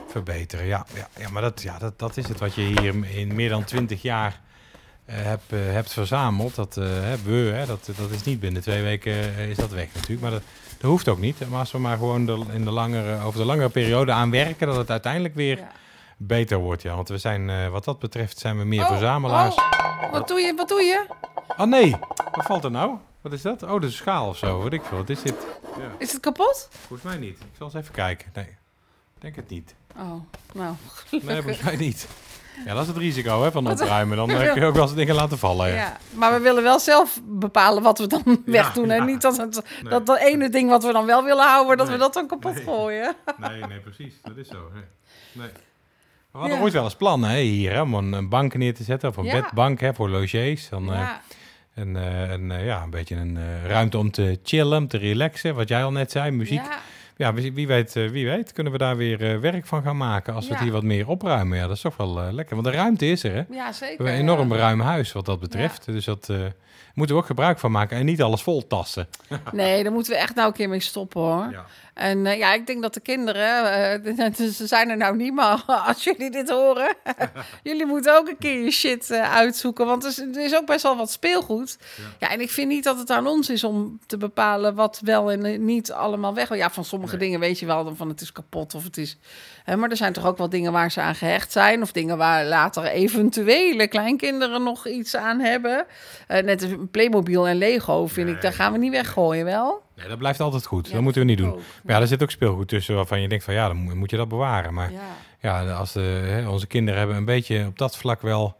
verbeteren. 0.07 0.65
Ja, 0.65 0.85
ja, 0.93 1.07
ja 1.17 1.29
maar 1.29 1.41
dat, 1.41 1.61
ja, 1.61 1.77
dat, 1.77 1.99
dat 1.99 2.17
is 2.17 2.27
het 2.27 2.39
wat 2.39 2.55
je 2.55 2.61
hier 2.61 3.05
in 3.17 3.35
meer 3.35 3.49
dan 3.49 3.63
twintig 3.63 4.01
jaar 4.01 4.41
eh, 5.05 5.15
hebt, 5.21 5.43
eh, 5.53 5.59
hebt 5.59 5.93
verzameld. 5.93 6.55
Dat 6.55 6.77
eh, 6.77 6.85
hebben 6.87 7.45
we, 7.45 7.51
hè, 7.51 7.65
dat, 7.65 7.89
dat 7.97 8.09
is 8.11 8.23
niet 8.23 8.39
binnen 8.39 8.61
twee 8.61 8.81
weken 8.83 9.11
eh, 9.13 9.49
is 9.49 9.57
dat 9.57 9.69
weg 9.71 9.87
natuurlijk. 9.93 10.21
Maar 10.21 10.31
dat, 10.31 10.41
dat 10.77 10.89
hoeft 10.89 11.07
ook 11.07 11.19
niet. 11.19 11.49
Maar 11.49 11.59
als 11.59 11.71
we 11.71 11.77
maar 11.77 11.97
gewoon 11.97 12.25
de, 12.25 12.43
in 12.53 12.63
de 12.65 12.71
langere, 12.71 13.23
over 13.23 13.39
de 13.39 13.45
langere 13.45 13.69
periode 13.69 14.11
aan 14.11 14.31
werken, 14.31 14.67
dat 14.67 14.75
het 14.75 14.89
uiteindelijk 14.89 15.35
weer 15.35 15.57
Ja. 15.57 15.71
beter 16.17 16.57
wordt. 16.57 16.81
Ja, 16.81 16.95
want 16.95 17.09
we 17.09 17.17
zijn, 17.17 17.49
eh, 17.49 17.67
wat 17.67 17.83
dat 17.85 17.99
betreft, 17.99 18.37
zijn 18.37 18.57
we 18.57 18.63
meer 18.63 18.81
Oh, 18.81 18.87
verzamelaars. 18.87 19.55
oh, 19.55 20.11
wat 20.11 20.27
doe 20.27 20.39
je? 20.39 20.53
Wat 20.55 20.67
doe 20.67 20.81
je? 20.81 21.05
Oh 21.57 21.65
nee, 21.67 21.95
wat 22.31 22.45
valt 22.45 22.63
er 22.63 22.71
nou? 22.71 22.95
Wat 23.21 23.33
is 23.33 23.41
dat? 23.41 23.63
Oh, 23.63 23.81
een 23.83 23.91
schaal 23.91 24.27
of 24.27 24.37
zo. 24.37 24.61
Wat 24.63 24.73
ik 24.73 24.83
veel. 24.83 24.97
Wat 24.97 25.09
is 25.09 25.21
dit? 25.21 25.35
Ja, 25.77 25.83
Is 25.97 26.11
het 26.11 26.21
kapot? 26.21 26.67
volgens 26.87 27.01
mij 27.13 27.17
niet. 27.17 27.37
Ik 27.39 27.45
zal 27.57 27.65
eens 27.65 27.75
even 27.75 27.93
kijken. 27.93 28.27
Nee, 28.33 28.47
denk 29.25 29.35
het 29.35 29.49
niet. 29.49 29.75
Oh, 29.97 30.21
nou. 30.53 30.75
Nee, 31.11 31.21
volgens 31.41 31.61
mij 31.61 31.75
niet. 31.75 32.07
Ja, 32.65 32.73
dat 32.73 32.81
is 32.81 32.87
het 32.87 32.97
risico 32.97 33.43
hè, 33.43 33.51
van 33.51 33.71
opruimen. 33.71 34.17
Dan 34.25 34.29
eh, 34.29 34.51
kun 34.51 34.61
je 34.61 34.67
ook 34.67 34.73
wel 34.73 34.83
eens 34.83 34.95
dingen 34.95 35.15
laten 35.15 35.37
vallen. 35.37 35.67
Ja. 35.67 35.75
Ja. 35.75 35.97
Maar 36.13 36.33
we 36.33 36.39
willen 36.39 36.63
wel 36.63 36.79
zelf 36.79 37.19
bepalen 37.23 37.83
wat 37.83 37.99
we 37.99 38.07
dan 38.07 38.41
wegdoen. 38.45 38.89
En 38.91 38.97
ja. 38.97 39.03
niet 39.03 39.21
dat, 39.21 39.37
het, 39.37 39.63
Nee. 39.81 39.91
dat 39.91 40.05
dat 40.05 40.17
ene 40.19 40.49
ding 40.49 40.69
wat 40.69 40.83
we 40.83 40.91
dan 40.91 41.05
wel 41.05 41.23
willen 41.23 41.45
houden, 41.45 41.77
dat 41.77 41.87
Nee. 41.87 41.95
we 41.95 42.01
dat 42.01 42.13
dan 42.13 42.27
kapot 42.27 42.53
Nee. 42.53 42.63
gooien. 42.63 43.15
Nee, 43.49 43.65
nee, 43.65 43.79
precies. 43.79 44.13
Dat 44.23 44.37
is 44.37 44.47
zo. 44.47 44.69
Nee. 44.73 44.83
nee. 45.31 45.49
We 46.31 46.37
hadden 46.41 46.57
Ja. 46.57 46.63
ooit 46.63 46.73
wel 46.73 46.83
eens 46.83 46.95
plannen 46.95 47.29
hè, 47.29 47.39
hier 47.39 47.71
hè, 47.73 47.81
om 47.81 47.93
een, 47.93 48.13
een 48.13 48.29
bank 48.29 48.53
neer 48.53 48.73
te 48.75 48.83
zetten. 48.83 49.09
Of 49.09 49.17
een 49.17 49.23
Ja. 49.23 49.41
bedbank 49.41 49.79
hè, 49.79 49.93
voor 49.93 50.09
logiers. 50.09 50.69
Dan, 50.69 50.93
eh, 50.93 51.09
en, 51.73 51.95
eh, 51.95 52.31
en 52.31 52.51
eh, 52.51 52.65
ja, 52.65 52.81
een 52.81 52.89
beetje 52.89 53.15
een 53.15 53.37
eh, 53.37 53.65
ruimte 53.67 53.97
om 53.97 54.11
te 54.11 54.39
chillen, 54.43 54.77
om 54.77 54.87
te 54.87 54.97
relaxen. 54.97 55.55
Wat 55.55 55.67
jij 55.67 55.83
al 55.83 55.91
net 55.91 56.11
zei, 56.11 56.31
muziek. 56.31 56.61
Ja. 57.17 57.27
Ja, 57.27 57.33
wie, 57.33 57.53
wie 57.53 57.67
weet, 57.67 57.95
eh, 57.95 58.09
wie 58.09 58.25
weet 58.25 58.51
kunnen 58.51 58.71
we 58.71 58.77
daar 58.77 58.97
weer 58.97 59.31
eh, 59.33 59.39
werk 59.39 59.65
van 59.65 59.83
gaan 59.83 59.97
maken. 59.97 60.33
Als 60.33 60.43
we 60.43 60.49
het 60.49 60.59
Ja. 60.59 60.63
hier 60.65 60.73
wat 60.73 60.83
meer 60.83 61.07
opruimen. 61.07 61.57
Ja, 61.57 61.67
dat 61.67 61.75
is 61.75 61.81
toch 61.81 61.97
wel 61.97 62.19
eh, 62.21 62.31
lekker. 62.33 62.55
Want 62.55 62.67
de 62.67 62.73
ruimte 62.73 63.05
is 63.05 63.23
er 63.23 63.31
hè. 63.33 63.43
ja, 63.55 63.67
We 63.67 63.73
zeker. 63.73 63.87
hebben 63.87 64.13
een 64.13 64.19
enorm 64.19 64.53
ja. 64.53 64.57
ruim 64.59 64.79
huis 64.79 65.11
wat 65.11 65.25
dat 65.25 65.39
betreft. 65.39 65.85
Dus 65.85 66.05
dat 66.05 66.29
moeten 66.93 67.15
we 67.15 67.21
ook 67.21 67.27
gebruik 67.27 67.59
van 67.59 67.71
maken. 67.71 67.97
En 67.97 68.05
niet 68.05 68.21
alles 68.21 68.41
vol 68.41 68.67
tassen. 68.67 69.07
Nee, 69.51 69.83
daar 69.83 69.91
moeten 69.91 70.11
we 70.13 70.17
echt 70.19 70.35
nou 70.35 70.47
een 70.47 70.53
keer 70.53 70.69
mee 70.69 70.79
stoppen 70.79 71.21
hoor. 71.21 71.47
Ja. 71.51 71.65
En 71.93 72.23
ja, 72.25 72.53
ik 72.53 72.67
denk 72.67 72.81
dat 72.81 72.93
de 72.93 72.99
kinderen, 72.99 74.15
ze 74.53 74.67
zijn 74.67 74.89
er 74.89 74.97
nou 74.97 75.15
niet, 75.15 75.33
maar 75.33 75.63
als 75.87 76.03
jullie 76.03 76.31
dit 76.31 76.49
horen, 76.49 76.95
jullie 77.63 77.85
moeten 77.85 78.17
ook 78.17 78.27
een 78.27 78.37
keer 78.37 78.63
je 78.63 78.71
shit 78.71 79.11
uitzoeken. 79.11 79.85
Want 79.85 80.03
er 80.03 80.09
is, 80.09 80.17
er 80.17 80.43
is 80.45 80.55
ook 80.55 80.65
best 80.65 80.83
wel 80.83 80.97
wat 80.97 81.11
speelgoed. 81.11 81.77
Ja. 82.19 82.31
en 82.31 82.41
ik 82.41 82.49
vind 82.51 82.67
niet 82.67 82.83
dat 82.83 82.97
het 82.97 83.09
aan 83.09 83.27
ons 83.27 83.49
is 83.49 83.63
om 83.63 83.99
te 84.05 84.17
bepalen 84.17 84.75
wat 84.75 85.01
wel 85.03 85.31
en 85.31 85.65
niet 85.65 85.91
allemaal 85.91 86.33
weg. 86.33 86.55
Ja, 86.55 86.69
van 86.69 86.85
sommige 86.85 87.04
Nee. 87.09 87.19
dingen 87.19 87.39
weet 87.39 87.59
je 87.59 87.65
wel 87.65 87.83
dan 87.83 87.95
van 87.95 88.09
het 88.09 88.21
is 88.21 88.31
kapot 88.31 88.75
of 88.75 88.83
het 88.83 88.97
is. 88.97 89.17
Hè, 89.63 89.75
maar 89.75 89.89
er 89.89 89.97
zijn 89.97 90.13
toch 90.13 90.25
ook 90.25 90.37
wel 90.37 90.49
dingen 90.49 90.71
waar 90.71 90.91
ze 90.91 91.01
aan 91.01 91.15
gehecht 91.15 91.51
zijn. 91.51 91.81
Of 91.81 91.91
dingen 91.91 92.17
waar 92.17 92.45
later 92.45 92.83
eventuele 92.85 93.87
kleinkinderen 93.87 94.63
nog 94.63 94.87
iets 94.87 95.15
aan 95.15 95.39
hebben. 95.39 95.85
Eh, 96.27 96.43
net 96.43 96.61
als 96.63 96.71
Playmobil 96.91 97.47
en 97.47 97.55
Lego 97.57 98.07
vind 98.07 98.29
ik, 98.29 98.41
daar 98.41 98.53
gaan 98.53 98.71
we 98.71 98.77
niet 98.77 98.91
weggooien 98.91 99.45
wel. 99.45 99.83
Nee, 99.95 100.07
dat 100.07 100.17
blijft 100.17 100.39
altijd 100.39 100.65
goed. 100.65 100.87
Ja, 100.87 100.93
dat 100.93 101.01
moeten 101.01 101.21
we 101.21 101.27
niet 101.27 101.37
doen. 101.37 101.49
ook. 101.51 101.59
Maar 101.83 101.95
ja, 101.95 102.01
er 102.01 102.07
zit 102.07 102.23
ook 102.23 102.31
speelgoed 102.31 102.67
tussen 102.67 102.95
waarvan 102.95 103.21
je 103.21 103.27
denkt 103.27 103.43
van 103.43 103.53
ja, 103.53 103.67
dan 103.67 103.77
moet- 103.77 103.93
moet 103.95 104.11
je 104.11 104.17
dat 104.17 104.27
bewaren. 104.27 104.73
Maar 104.73 104.91
Ja. 104.91 104.99
ja, 105.65 105.71
als 105.73 105.91
de, 105.91 105.99
hè, 106.01 106.49
onze 106.49 106.67
kinderen 106.67 106.99
hebben 106.99 107.17
een 107.17 107.25
beetje 107.25 107.65
op 107.67 107.77
dat 107.77 107.97
vlak 107.97 108.21
wel 108.21 108.55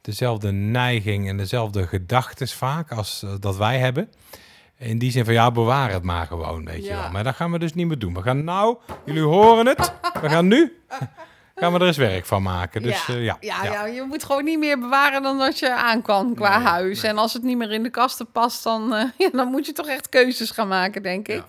dezelfde 0.00 0.52
neiging 0.52 1.28
en 1.28 1.36
dezelfde 1.36 1.86
gedachten 1.86 2.48
vaak 2.48 2.92
als 2.92 3.22
eh, 3.22 3.30
dat 3.40 3.56
wij 3.56 3.78
hebben. 3.78 4.08
In 4.84 4.98
die 4.98 5.10
zin 5.10 5.24
van 5.24 5.34
ja, 5.34 5.50
bewaar 5.50 5.90
het 5.90 6.02
maar 6.02 6.26
gewoon, 6.26 6.64
weet 6.64 6.84
je 6.84 6.94
wel. 6.94 7.10
Maar 7.10 7.24
dat 7.24 7.34
gaan 7.34 7.52
we 7.52 7.58
dus 7.58 7.74
niet 7.74 7.86
meer 7.86 7.98
doen. 7.98 8.14
We 8.14 8.22
gaan 8.22 8.44
nou, 8.44 8.76
jullie 9.04 9.22
horen 9.22 9.66
het, 9.66 9.92
we 10.20 10.28
gaan 10.28 10.46
nu, 10.46 10.78
gaan 11.54 11.72
we 11.72 11.78
er 11.78 11.86
eens 11.86 11.96
werk 11.96 12.26
van 12.26 12.42
maken. 12.42 12.82
Dus 12.82 13.06
ja. 13.06 13.14
eh, 13.14 13.24
ja, 13.24 13.36
Ja, 13.40 13.64
ja, 13.64 13.86
je 13.86 14.02
moet 14.02 14.24
gewoon 14.24 14.44
niet 14.44 14.58
meer 14.58 14.78
bewaren 14.78 15.22
dan 15.22 15.38
dat 15.38 15.58
je 15.58 15.74
aan 15.74 16.02
kan 16.02 16.34
qua 16.34 16.56
Nee, 16.58 16.66
huis. 16.66 17.02
nee. 17.02 17.10
En 17.10 17.18
als 17.18 17.32
het 17.32 17.42
niet 17.42 17.56
meer 17.56 17.72
in 17.72 17.82
de 17.82 17.90
kasten 17.90 18.26
past, 18.32 18.62
dan, 18.62 18.94
eh, 18.94 19.04
ja, 19.18 19.28
dan 19.32 19.48
moet 19.48 19.66
je 19.66 19.72
toch 19.72 19.86
echt 19.88 20.08
keuzes 20.08 20.50
gaan 20.50 20.68
maken, 20.68 21.02
denk 21.02 21.28
ik. 21.28 21.42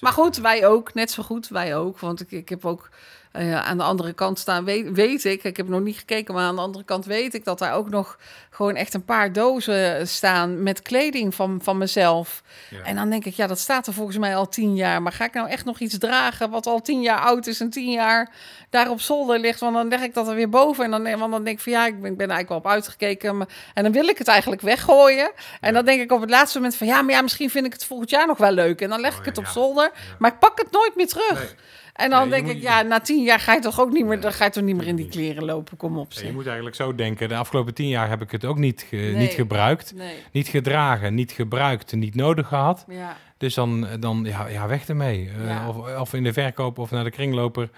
Maar 0.00 0.12
goed, 0.12 0.36
wij 0.36 0.66
ook, 0.66 0.94
net 0.94 1.10
zo 1.10 1.22
goed, 1.22 1.48
wij 1.48 1.76
ook. 1.76 1.98
Want 1.98 2.20
ik, 2.20 2.30
ik 2.30 2.48
heb 2.48 2.64
ook 2.64 2.88
Eh, 3.32 3.66
aan 3.66 3.76
de 3.78 3.82
andere 3.84 4.12
kant 4.12 4.38
staan, 4.38 4.64
weet, 4.64 4.90
weet 4.92 5.24
ik, 5.24 5.44
ik 5.44 5.56
heb 5.56 5.68
nog 5.68 5.80
niet 5.80 5.96
gekeken, 5.98 6.34
maar 6.34 6.44
aan 6.44 6.54
de 6.54 6.60
andere 6.60 6.84
kant 6.84 7.04
weet 7.04 7.34
ik 7.34 7.44
dat 7.44 7.58
daar 7.58 7.74
ook 7.74 7.90
nog 7.90 8.18
gewoon 8.50 8.76
echt 8.76 8.94
een 8.94 9.04
paar 9.04 9.32
dozen 9.32 10.08
staan 10.08 10.62
met 10.62 10.82
kleding 10.82 11.34
van, 11.34 11.60
van 11.62 11.78
mezelf. 11.78 12.42
Ja. 12.70 12.82
En 12.82 12.96
dan 12.96 13.10
denk 13.10 13.24
ik, 13.24 13.34
ja, 13.34 13.46
dat 13.46 13.58
staat 13.58 13.86
er 13.86 13.92
volgens 13.92 14.16
mij 14.18 14.36
al 14.36 14.48
tien 14.48 14.76
jaar. 14.76 15.02
Maar 15.02 15.12
ga 15.12 15.24
ik 15.24 15.34
nou 15.34 15.48
echt 15.48 15.64
nog 15.64 15.78
iets 15.78 15.98
dragen 15.98 16.50
wat 16.50 16.66
al 16.66 16.80
tien 16.80 17.02
jaar 17.02 17.20
oud 17.20 17.46
is 17.46 17.60
en 17.60 17.70
tien 17.70 17.90
jaar 17.90 18.30
daar 18.70 18.90
op 18.90 19.00
zolder 19.00 19.38
ligt? 19.38 19.60
Want 19.60 19.74
dan 19.74 19.88
leg 19.88 20.00
ik 20.00 20.14
dat 20.14 20.28
er 20.28 20.34
weer 20.34 20.48
boven. 20.48 20.84
En 20.84 20.90
dan, 20.90 21.18
want 21.18 21.32
dan 21.32 21.44
denk 21.44 21.56
ik 21.56 21.62
van 21.62 21.72
ja, 21.72 21.86
ik 21.86 22.00
ben, 22.00 22.10
ik 22.10 22.18
ben 22.18 22.30
eigenlijk 22.30 22.48
wel 22.48 22.58
op 22.58 22.66
uitgekeken. 22.66 23.36
Maar, 23.36 23.48
en 23.74 23.82
dan 23.82 23.92
wil 23.92 24.08
ik 24.08 24.18
het 24.18 24.28
eigenlijk 24.28 24.60
weggooien. 24.60 25.30
En 25.60 25.74
dan 25.74 25.84
denk 25.84 26.00
ik 26.00 26.12
op 26.12 26.20
het 26.20 26.30
laatste 26.30 26.58
moment 26.58 26.76
van 26.76 26.86
ja, 26.86 27.02
maar 27.02 27.14
ja, 27.14 27.22
misschien 27.22 27.50
vind 27.50 27.66
ik 27.66 27.72
het 27.72 27.84
volgend 27.84 28.10
jaar 28.10 28.26
nog 28.26 28.38
wel 28.38 28.52
leuk. 28.52 28.80
En 28.80 28.88
dan 28.88 29.00
leg 29.00 29.12
ik 29.12 29.18
Oh, 29.20 29.24
het 29.24 29.38
op 29.38 29.46
zolder. 29.46 29.90
Maar 30.18 30.32
ik 30.32 30.38
pak 30.38 30.58
het 30.58 30.70
nooit 30.70 30.96
meer 30.96 31.08
terug. 31.08 31.38
Nee. 31.38 31.48
En 31.92 32.10
dan 32.10 32.28
denk 32.30 32.46
moet- 32.46 32.54
ik, 32.54 32.62
ja, 32.62 32.82
na 32.82 33.00
tien 33.00 33.24
jaar 33.24 33.40
ga 33.40 33.54
je 33.54 33.60
toch 33.60 33.80
ook 33.80 33.92
niet 33.92 34.06
meer, 34.06 34.20
dan 34.20 34.32
ga 34.32 34.44
je 34.44 34.50
toch 34.50 34.62
niet 34.64 34.76
meer 34.76 34.86
in 34.86 34.96
die 34.96 35.08
kleren 35.08 35.44
lopen. 35.44 35.76
Kom 35.76 35.98
op, 35.98 36.12
Ja, 36.12 36.18
zeg. 36.18 36.28
je 36.28 36.32
moet 36.34 36.46
eigenlijk 36.46 36.76
zo 36.76 36.94
denken. 36.94 37.28
De 37.28 37.36
afgelopen 37.36 37.74
tien 37.74 37.88
jaar 37.88 38.08
heb 38.08 38.22
ik 38.22 38.30
het 38.30 38.44
ook 38.44 38.58
niet, 38.58 38.84
ge- 38.88 38.96
Nee. 38.96 39.14
niet 39.14 39.32
gebruikt. 39.32 39.92
Nee. 39.94 40.14
Niet 40.32 40.48
gedragen, 40.48 41.14
niet 41.14 41.32
gebruikt, 41.32 41.92
niet 41.94 42.14
nodig 42.14 42.48
gehad. 42.48 42.84
Ja. 42.88 43.16
Dus 43.38 43.54
dan, 43.54 43.86
dan 44.00 44.22
ja, 44.24 44.46
ja, 44.48 44.66
weg 44.68 44.88
ermee. 44.88 45.30
Eh, 45.48 45.68
of, 45.68 45.98
of 45.98 46.14
in 46.14 46.22
de 46.24 46.32
verkoop 46.32 46.78
of 46.78 46.90
naar 46.90 47.04
de 47.04 47.10
kringloper. 47.10 47.70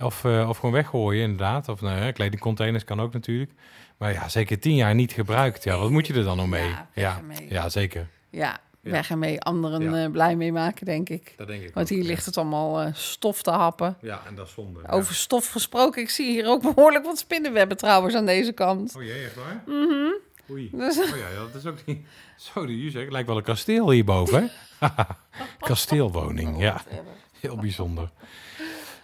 Of, 0.00 0.24
eh, 0.24 0.48
of 0.48 0.56
gewoon 0.58 0.74
weggooien, 0.74 1.22
inderdaad. 1.22 1.68
Of 1.68 1.80
nou, 1.80 2.04
ja, 2.04 2.10
kledingcontainers 2.12 2.84
kan 2.84 3.00
ook 3.00 3.12
natuurlijk. 3.12 3.50
Maar 3.96 4.12
ja, 4.12 4.28
zeker 4.28 4.58
tien 4.60 4.74
jaar 4.74 4.94
niet 4.94 5.12
gebruikt. 5.12 5.64
Ja, 5.64 5.78
wat 5.78 5.90
moet 5.90 6.06
je 6.06 6.14
er 6.14 6.24
dan 6.24 6.36
nog 6.36 6.46
mee? 6.48 6.68
Ja, 6.68 6.88
ja, 6.94 7.20
ja, 7.48 7.68
zeker. 7.68 8.06
Ja. 8.30 8.58
Weg 8.90 9.10
ermee. 9.10 9.40
Anderen 9.40 10.04
eh, 10.04 10.10
blij 10.10 10.36
mee 10.36 10.52
maken, 10.52 10.86
denk 10.86 11.08
ik. 11.08 11.34
Dat 11.36 11.46
denk 11.46 11.62
ik 11.62 11.74
Want 11.74 11.88
hier 11.88 12.04
ligt 12.04 12.26
het 12.26 12.36
allemaal 12.36 12.80
eh, 12.80 12.94
stof 12.94 13.42
te 13.42 13.50
happen. 13.50 13.96
Ja, 14.00 14.20
en 14.26 14.34
dat 14.34 14.46
is 14.46 14.52
zonde. 14.52 14.80
Over 14.88 15.14
stof 15.14 15.48
gesproken, 15.48 16.02
ik 16.02 16.10
zie 16.10 16.30
hier 16.30 16.46
ook 16.46 16.62
behoorlijk 16.74 17.04
wat 17.04 17.18
spinnenwebben 17.18 17.76
trouwens 17.76 18.14
aan 18.14 18.26
deze 18.26 18.52
kant. 18.52 18.94
Oh 18.96 19.02
jee, 19.02 19.24
echt 19.24 19.34
waar? 19.34 19.62
Mhm. 19.66 20.10
Oei. 20.50 20.70
Dus, 20.72 20.98
Oh 20.98 21.06
ja, 21.06 21.40
dat 21.52 21.62
is 21.62 21.66
ook 21.66 21.78
niet... 21.84 22.06
Zo, 22.54 22.66
die 22.66 22.90
zeg. 22.90 23.10
Lijkt 23.10 23.28
wel 23.28 23.36
een 23.36 23.42
kasteel 23.42 23.90
hierboven? 23.90 24.50
Kasteelwoning, 25.58 26.60
ja. 26.60 26.82
Heel 27.40 27.56
bijzonder. 27.56 28.10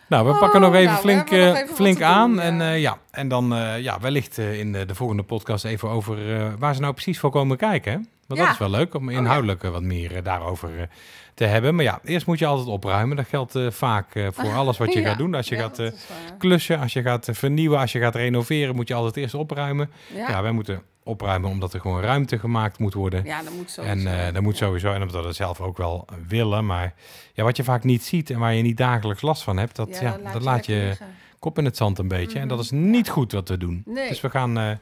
Nou, 0.08 0.26
we 0.26 0.32
Oh, 0.32 0.38
pakken 0.38 0.60
nog 0.60 0.74
even 0.74 0.90
nou, 0.90 1.00
flink, 1.00 1.30
nog 1.30 1.38
eh, 1.38 1.60
even 1.60 1.74
flink 1.74 2.00
aan. 2.02 2.30
doen, 2.30 2.40
En, 2.40 2.56
ja. 2.58 2.72
ja, 2.72 2.98
en 3.10 3.28
dan 3.28 3.46
ja, 3.80 4.00
wellicht 4.00 4.38
in 4.38 4.72
de, 4.72 4.84
de 4.86 4.94
volgende 4.94 5.22
podcast 5.22 5.64
even 5.64 5.88
over 5.88 6.58
waar 6.58 6.74
ze 6.74 6.80
nou 6.80 6.92
precies 6.92 7.18
voor 7.18 7.30
komen 7.30 7.56
kijken. 7.56 7.92
Hè? 7.92 7.98
Want 8.26 8.40
Ja. 8.40 8.44
dat 8.46 8.54
is 8.54 8.58
wel 8.60 8.70
leuk 8.70 8.94
om 8.94 9.08
inhoudelijk 9.08 9.62
eh, 9.64 9.70
wat 9.70 9.82
meer 9.82 10.16
eh, 10.16 10.24
daarover 10.24 10.78
eh, 10.78 10.86
te 11.34 11.44
hebben. 11.44 11.74
Maar 11.74 11.84
ja, 11.84 12.00
eerst 12.04 12.26
moet 12.26 12.38
je 12.38 12.46
altijd 12.46 12.68
opruimen. 12.68 13.16
Dat 13.16 13.26
geldt 13.28 13.58
vaak 13.68 14.06
voor 14.32 14.52
alles 14.60 14.78
wat 14.78 14.92
je 14.92 15.00
Ja. 15.00 15.08
gaat 15.08 15.18
doen. 15.18 15.34
Als 15.34 15.48
je 15.48 15.54
Ja, 15.54 15.60
gaat 15.60 15.76
dat 15.76 16.06
klussen, 16.38 16.78
als 16.80 16.92
je 16.92 17.02
gaat 17.02 17.28
vernieuwen, 17.32 17.78
als 17.78 17.92
je 17.92 17.98
gaat 18.00 18.14
renoveren, 18.14 18.74
moet 18.74 18.88
je 18.88 18.94
altijd 18.94 19.16
eerst 19.16 19.34
opruimen. 19.34 19.90
Ja. 20.14 20.42
Wij 20.42 20.52
moeten 20.52 20.82
opruimen 21.02 21.50
omdat 21.50 21.74
er 21.74 21.80
gewoon 21.80 22.00
ruimte 22.00 22.38
gemaakt 22.38 22.78
moet 22.78 22.94
worden. 22.94 23.24
ja, 23.24 23.42
dat 23.42 23.52
moet 23.52 23.70
zo. 23.70 23.82
En 23.82 24.32
dat 24.32 24.42
moet 24.42 24.56
sowieso, 24.56 24.92
en 24.92 25.02
omdat 25.02 25.20
we 25.20 25.26
het 25.26 25.36
zelf 25.36 25.60
ook 25.60 25.76
wel 25.76 26.04
willen. 26.28 26.66
Maar 26.66 26.94
ja, 27.32 27.44
wat 27.44 27.56
je 27.56 27.64
vaak 27.64 27.84
niet 27.84 28.04
ziet 28.04 28.30
en 28.30 28.38
waar 28.38 28.54
je 28.54 28.62
niet 28.62 28.76
dagelijks 28.76 29.22
last 29.22 29.42
van 29.42 29.56
hebt, 29.56 29.76
dat, 29.76 29.98
ja, 30.00 30.18
dat 30.32 30.42
laat 30.42 30.66
je 30.66 30.96
kop 31.38 31.58
in 31.58 31.64
het 31.64 31.76
zand 31.76 31.98
een 31.98 32.08
beetje. 32.08 32.38
En 32.38 32.48
dat 32.48 32.58
is 32.60 32.70
niet 32.70 33.08
goed 33.08 33.32
wat 33.32 33.48
we 33.48 33.56
doen. 33.58 33.82
Nee. 33.86 34.08
Dus 34.08 34.20
we 34.20 34.30
gaan, 34.30 34.78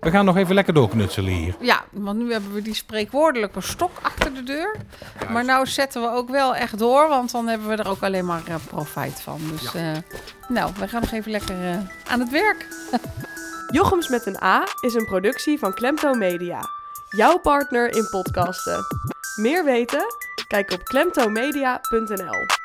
we 0.00 0.10
gaan 0.10 0.24
nog 0.24 0.36
even 0.36 0.54
lekker 0.54 0.74
doorknutselen 0.74 1.32
hier. 1.32 1.54
Ja, 1.60 1.84
want 1.90 2.18
nu 2.18 2.32
hebben 2.32 2.52
we 2.52 2.62
die 2.62 2.74
spreekwoordelijke 2.74 3.60
stok 3.60 3.90
achter 4.02 4.34
de 4.34 4.42
deur. 4.42 4.76
Maar 5.30 5.44
nou 5.44 5.66
zetten 5.66 6.02
we 6.02 6.08
ook 6.08 6.28
wel 6.28 6.54
echt 6.54 6.78
door, 6.78 7.08
want 7.08 7.32
dan 7.32 7.46
hebben 7.46 7.68
we 7.68 7.76
er 7.76 7.88
ook 7.88 8.02
alleen 8.02 8.24
maar 8.24 8.42
eh, 8.46 8.54
profijt 8.68 9.20
van. 9.20 9.40
Dus 9.50 9.74
eh, 9.74 9.92
nou, 10.48 10.72
we 10.78 10.88
gaan 10.88 11.00
nog 11.00 11.12
even 11.12 11.30
lekker 11.30 11.64
eh, 11.64 11.78
aan 12.12 12.20
het 12.20 12.30
werk. 12.30 12.66
Jochems 13.74 14.08
met 14.08 14.26
een 14.26 14.42
A 14.42 14.66
is 14.80 14.94
een 14.94 15.06
productie 15.06 15.58
van 15.58 15.74
Klemto 15.74 16.14
Media. 16.14 16.60
Jouw 17.08 17.38
partner 17.38 17.94
in 17.94 18.06
podcasten. 18.10 18.84
Meer 19.36 19.64
weten? 19.64 20.04
Kijk 20.48 20.72
op 20.72 20.84
klemtomedia.nl. 20.84 22.57